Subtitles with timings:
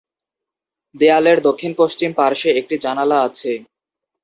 [0.95, 3.51] দেয়ালের দক্ষিণ-পশ্চিম পার্শ্বে একটি জানালা আছে।